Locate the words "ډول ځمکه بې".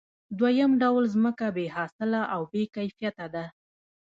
0.81-1.65